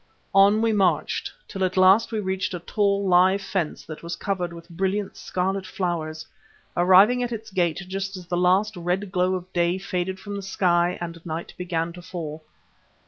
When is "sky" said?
10.41-10.97